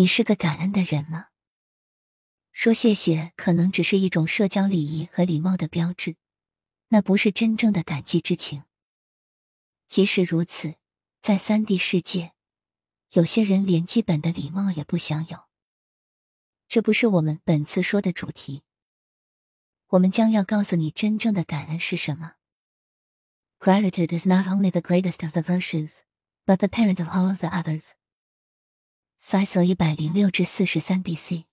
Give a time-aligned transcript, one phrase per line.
[0.00, 1.26] 你是个感恩的人吗？
[2.52, 6.16] 说谢谢可能只是一种社交礼仪和礼貌的标志，
[6.88, 8.64] 那不是真正的感激之情。
[9.88, 10.76] 即使如此，
[11.20, 12.32] 在三 D 世界，
[13.10, 15.40] 有些人连基本的礼貌也不享有。
[16.66, 18.62] 这不是我们本次说的主题。
[19.88, 22.36] 我们将要告诉你真正的感恩是什么。
[23.58, 25.96] Gratitude is not only the greatest of the virtues,
[26.46, 27.90] but the parent of all of the others.
[29.22, 31.44] Cicero 一百零六至四十三 B.C.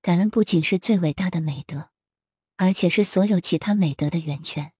[0.00, 1.90] 感恩不仅是最伟大的美德，
[2.56, 4.72] 而且是所有其他美德的源泉。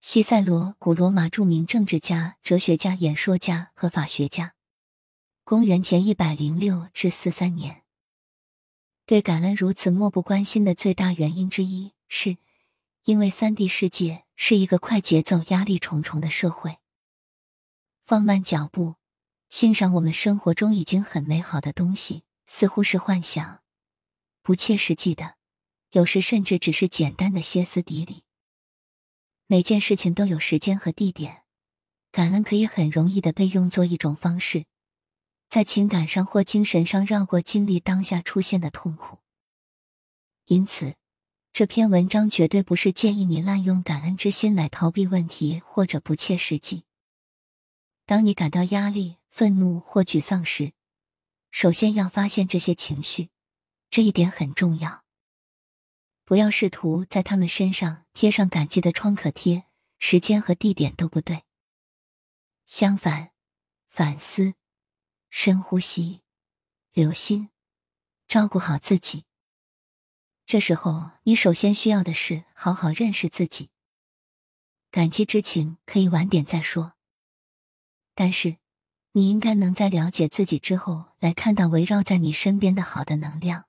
[0.00, 4.54] 西塞罗，古罗马著名政治家、哲学家、演说家和法学家。
[5.44, 7.84] 公元前一百零六至四三年。
[9.06, 12.36] 对感恩如此漠不关心的最大原因之一，是
[13.04, 16.78] 因为三 D 世界是一个快节奏、压力重重的社会。
[18.04, 18.96] 放慢脚步，
[19.48, 23.62] 欣赏我们生活中已经很美好的东西，似乎是幻想，
[24.42, 25.36] 不切实际的，
[25.92, 28.24] 有时甚至只是简单的歇斯底里。
[29.46, 31.44] 每件事情都有时间和地点，
[32.12, 34.66] 感恩可以很容易的被用作一种方式。
[35.48, 39.20] 在情感上或精神上绕过经历当下出现的痛苦，
[40.44, 40.94] 因此，
[41.54, 46.84] 这篇文章绝对不是建议你滥用感恩之心来逃避问题或者不切实际。
[48.04, 50.72] 当你感到压力、愤怒或沮丧时，
[51.50, 53.30] 首先要发现这些情绪，
[53.90, 55.04] 这一点很重要。
[56.24, 59.64] 不要试图在他们身上贴上感激的创可贴，
[59.98, 61.44] 时间和地点都不对。
[62.66, 63.32] 相反，
[63.88, 64.54] 反思。
[65.30, 66.22] 深呼吸，
[66.92, 67.50] 留心，
[68.26, 69.26] 照顾好自己。
[70.46, 73.68] 这时候，你首先需要的是好好认识自己。
[74.90, 76.94] 感激之情可以晚点再说，
[78.14, 78.56] 但是
[79.18, 83.64] 你应该能在了解自己之后，来看到围绕在你身边的好的能量，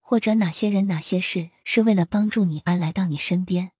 [0.00, 3.70] 或者哪些人、哪些事是为了帮助你而来到你身边。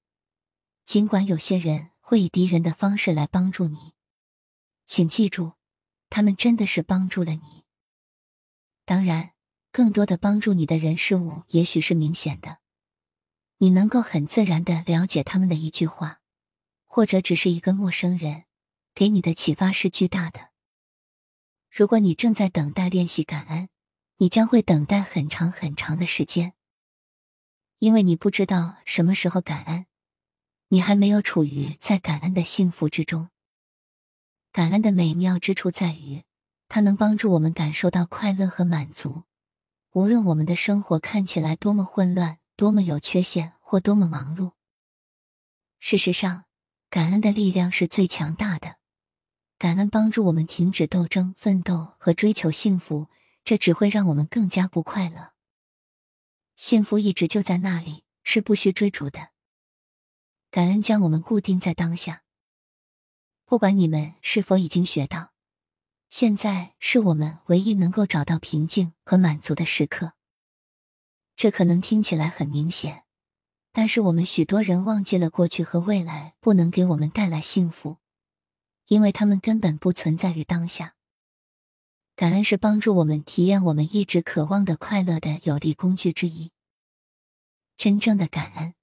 [0.85, 3.95] 尽管有些人会以敌人的方式来帮助你，
[4.87, 5.55] 请记住。
[6.11, 7.65] 他们真的是帮助了你。
[8.85, 9.33] 当然，
[9.73, 12.59] 更多的帮助你的人事物也许是明显的，
[13.57, 16.21] 你能够很自然的了解他们的一句话，
[16.87, 18.45] 或者只是一个陌生人
[18.95, 20.48] 给你的启发是巨大的。
[21.71, 23.69] 如果你正在等待练习感恩，
[24.17, 26.55] 你将会等待很长很长的时间，
[27.79, 29.87] 因为你不知道什么时候感恩，
[30.69, 33.29] 你还没有处于在感恩的幸福之中。
[34.51, 36.25] 感恩的美妙之处在于，
[36.69, 39.23] 它能帮助我们感受到快乐和满足，
[39.93, 44.53] 无论我们的生活看起来多么混乱、多么有缺陷或多么忙碌。
[45.79, 46.47] 事实上，
[46.91, 48.78] 感恩的力量是最强大的。
[49.59, 53.09] 感恩帮助我们停止斗争、奋斗和追求幸福，
[53.43, 55.33] 这只会让我们更加不快乐。
[56.55, 59.31] 幸福一直就在那里，是不需追逐的。
[60.53, 62.23] 感恩将我们固定在当下。
[63.45, 65.33] 不管你们是否已经学到，
[66.09, 70.13] 现在是我们唯一能够找到平静和满足的时刻。
[71.35, 73.05] 这可能听起来很明显，
[73.73, 77.99] 但是我们许多人忘记了过去和未来不能给我们带来幸福，
[78.89, 80.97] 因为他们根本不存在于当下。
[82.17, 86.51] 感恩是帮助我们体验我们一直渴望的快乐的有力工具之一。
[87.77, 88.75] 真正的感恩，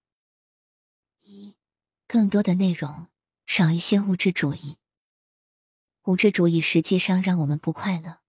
[1.21, 1.57] 一
[2.07, 3.07] 更多的内容。
[3.47, 4.77] 少一些物质主义。
[6.05, 8.21] 物质主义实际上让我们不快乐。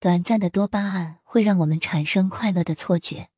[0.00, 3.30] 短暂的多巴胺会让我们产生快乐的错觉，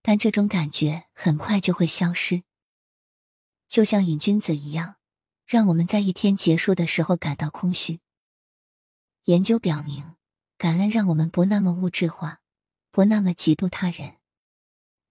[0.00, 2.44] 但这种感觉很快就会消失，
[3.66, 4.94] 就像瘾君子一样，
[5.50, 7.98] 让我们在一天结束的时候感到空虚。
[9.24, 10.14] 研究表明，
[10.56, 12.40] 感恩让我们不那么物质化，
[12.92, 14.18] 不那么嫉妒他人。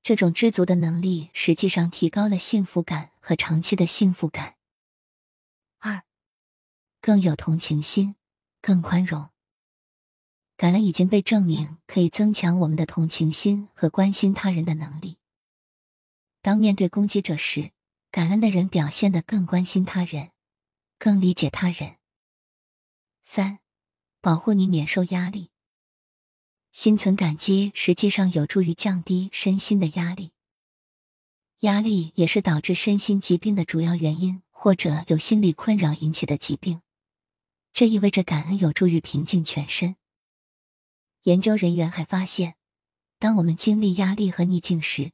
[0.02, 4.56] 这种知足的能力实际上提高了幸福感和长期的幸福感。
[5.78, 6.06] 二
[7.02, 8.16] 更有同情心，
[8.62, 9.32] 更宽容。
[10.56, 15.18] 感恩已经被证明可以增强我们的同情心和关心他人的能力。
[16.42, 17.74] 当面对攻击者时，
[18.12, 20.32] 感恩的人表现得更关心他人，
[20.98, 21.98] 更理解他人。
[23.24, 23.60] 三，
[24.20, 25.52] 保护你免受压力。
[26.72, 30.32] 心存感激实际上有助于降低身心的压力。
[31.60, 36.82] 压力也是导致身心疾病的主要原因，或者有心理困扰引起的疾病。
[37.74, 39.96] 这意味着感恩有助于平静全身。
[41.24, 42.56] 研究人员还发现，
[43.20, 45.12] 当我们经历压力和逆境时，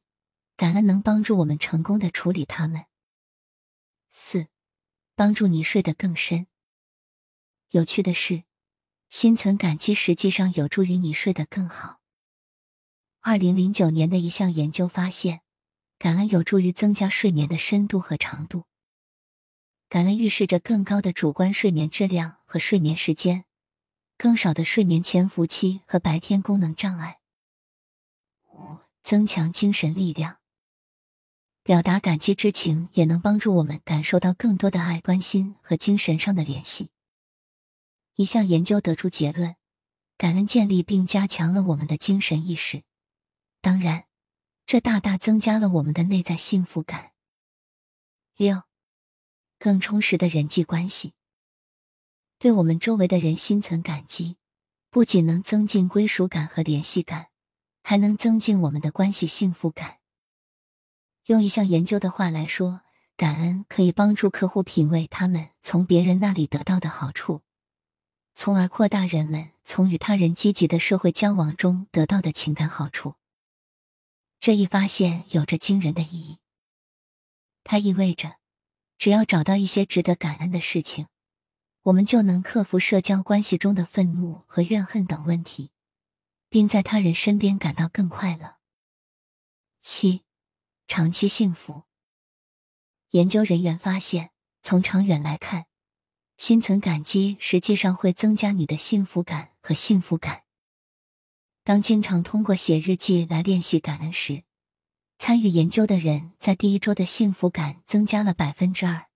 [0.56, 2.86] 感恩能帮助我们成功的处理它们。
[4.10, 4.46] 四，
[5.14, 6.46] 帮助你睡得更深。
[7.70, 8.44] 有趣的是，
[9.10, 12.00] 心存感激实际上有助于你睡得更好。
[13.20, 15.42] 二零零九年的一项研究发现，
[15.98, 18.64] 感恩有助于增加睡眠的深度和长度。
[19.88, 23.44] 感恩预示着更高的主观睡眠质量和睡眠时间，
[24.16, 27.20] 更少的睡眠潜伏期和白天功能障碍。
[28.48, 30.38] 五、增强精神力量。
[31.66, 36.90] 表达感激之情也能帮助我们感受到更多的爱、关心和精神上的联系。
[38.14, 39.56] 一项研究得出结论：
[40.16, 42.84] 感恩建立并加强了我们的精神意识，
[43.60, 44.04] 当然，
[44.64, 47.10] 这大大增加了我们的内在幸福感。
[48.36, 48.62] 六。
[49.58, 51.14] 更充实的人际关系，
[52.38, 54.36] 对我们周围的人心存感激，
[54.88, 57.30] 不仅能增进归属感和联系感，
[57.82, 59.98] 还能增进我们的关系幸福感。
[61.26, 62.82] 用一项研究的话来说，
[63.16, 67.42] 感恩可以帮助客户品味他们从别人那里得到的好处，
[68.34, 73.16] 从而扩大人们从与他人积极的社会交往中得到的情感好处。
[74.38, 76.38] 这一发现有着惊人的意义，
[77.64, 78.36] 它意味着。
[78.98, 81.08] 只要找到一些值得感恩的事情，
[81.82, 85.70] 我们就能克服社交关系中的愤怒和怨恨等问题，
[86.48, 88.56] 并在他人身边感到更快乐。
[89.82, 90.22] 七，
[90.86, 91.82] 长期幸福。
[93.10, 94.30] 研究人员发现，
[94.62, 95.66] 从长远来看，
[96.36, 100.42] 心存感激实际上会增加你的幸福感和幸福感。
[101.64, 104.44] 当经常通过写日记来练习感恩时，
[105.18, 109.06] 参与研究的人在第一周的幸福感增加了百分之二，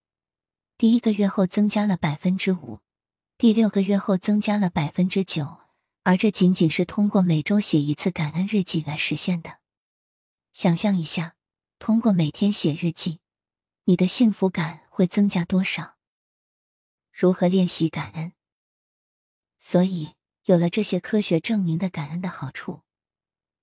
[0.77, 2.81] 第一个月后增加了百分之五，
[3.39, 5.59] 第六个月后增加了百分之九，
[6.03, 9.59] 而这仅仅是通过每周写一次感恩日记来实现的。
[10.53, 11.37] 想象一下，
[11.81, 13.21] 通过每天写日记，
[13.85, 15.97] 你的幸福感会增加多少？
[17.11, 18.35] 如何练习感恩？
[19.59, 22.83] 所以，有了这些科学证明的感恩的好处。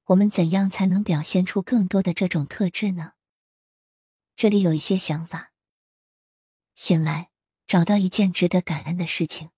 [0.06, 3.14] 我们怎样才能表现出更多的这种特质呢？
[4.36, 5.52] 这里有一些想法。
[6.74, 7.30] 醒来，
[7.68, 9.52] 找到一件值得感恩的事情，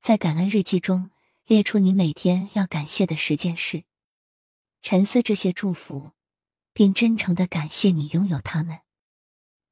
[0.00, 1.10] 在感恩日记中
[1.44, 3.82] 列出你每天要感谢的十件事，
[4.80, 6.12] 沉思这些祝福，
[6.72, 8.80] 并真诚的感谢你拥有他们。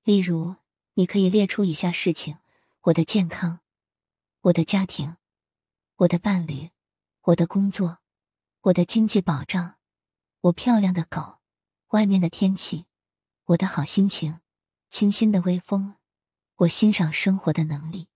[0.05, 0.56] 例如，
[0.94, 2.38] 你可以列出以下事情：
[2.82, 3.61] 我的健康，
[4.43, 5.17] 我的家庭，
[5.97, 6.70] 我的伴侣，
[7.23, 7.99] 我的工作。
[8.64, 9.76] 我的经济保障，
[10.43, 11.38] 我漂亮的狗，
[11.93, 12.85] 外面的天气，
[13.47, 14.41] 我的好心情，
[14.91, 15.94] 清新的微风，
[16.56, 18.08] 我欣赏生活的能力。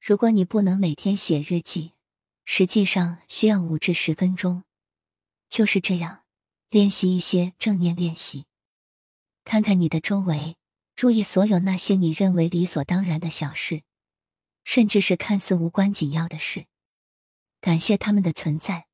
[0.00, 1.92] 如果你不能每天写日记，
[2.46, 4.64] 实际上需要五至十分钟，
[5.50, 6.24] 就是这样
[6.70, 8.46] 练习一些正念练习。
[9.44, 10.56] 看看你的周围，
[10.94, 13.82] 注意所有那些你认为理所当然的小事，
[14.64, 16.66] 甚至是看似无关紧要的事，
[17.60, 18.86] 感谢他们的存在。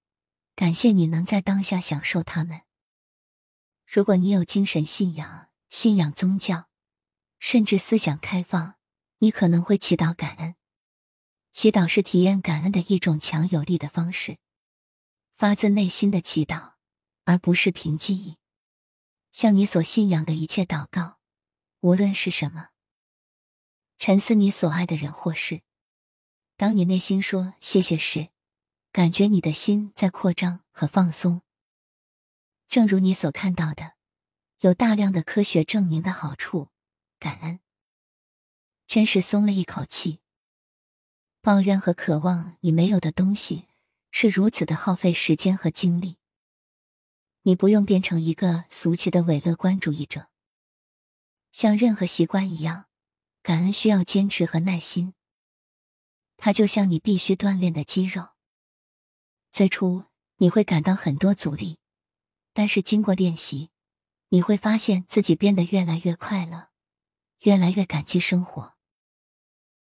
[0.55, 2.61] 感谢你能在当下享受他们。
[3.87, 6.69] 如果你有精神信仰、信仰宗教，
[7.41, 8.77] 甚至思想开放，
[9.19, 10.55] 你可能会祈祷感恩。
[11.53, 14.39] 祈祷是体验感恩的一种强有力的方式，
[15.37, 16.74] 发自内心的祈祷，
[17.25, 18.37] 而不是凭记忆。
[19.33, 21.19] 向你所信仰的一切祷告，
[21.81, 22.69] 无论是什么。
[23.99, 25.63] 沉思你所爱的人或事。
[26.57, 28.29] 当你内心说谢谢时。
[28.93, 31.43] 感觉你的心在扩张和放松，
[32.69, 33.95] 正如你所看到的，
[34.61, 36.69] 有大量的科学证明的好处。
[37.19, 37.59] 感恩，
[38.87, 40.21] 真是松了一口气。
[41.41, 43.67] 抱怨和渴望你没有的东西，
[44.13, 46.19] 是如此的耗费时间和精力。
[47.47, 50.29] 你不用变成一个俗气的伪乐观主义者。
[51.53, 52.87] 像任何习惯一样，
[53.43, 55.13] 感恩需要坚持和耐心。
[56.39, 58.31] 它就像你必须锻炼的肌肉。
[59.53, 60.07] 最初
[60.39, 61.79] 你会感到很多阻力，
[62.55, 63.71] 但是经过练习，
[64.31, 66.71] 你会发现自己变得越来越快乐，
[67.41, 68.74] 越来越感激生活。